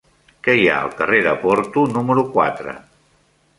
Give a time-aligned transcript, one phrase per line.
[0.45, 2.77] Què hi ha al carrer de Porto número quatre?